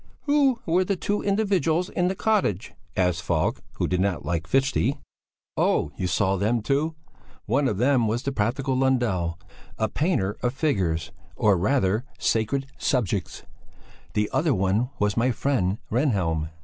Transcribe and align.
"Who 0.23 0.59
were 0.65 0.83
the 0.83 0.95
two 0.95 1.21
individuals 1.21 1.87
in 1.87 2.07
the 2.07 2.15
cottage?" 2.15 2.73
asked 2.97 3.21
Falk, 3.21 3.61
who 3.73 3.87
did 3.87 4.01
not 4.01 4.25
like 4.25 4.47
Fichte. 4.47 4.97
"Oh. 5.55 5.91
You 5.95 6.07
saw 6.07 6.37
them 6.37 6.63
too? 6.63 6.95
One 7.45 7.67
of 7.67 7.77
them 7.77 8.07
was 8.07 8.23
the 8.23 8.31
practical 8.31 8.75
Lundell, 8.75 9.37
a 9.77 9.87
painter 9.87 10.37
of 10.41 10.55
figures, 10.55 11.11
or 11.35 11.55
rather, 11.55 12.03
sacred 12.17 12.65
subjects; 12.79 13.43
the 14.15 14.27
other 14.33 14.55
one 14.55 14.89
was 14.97 15.15
my 15.15 15.29
friend 15.29 15.77
Rehnhjelm." 15.91 16.49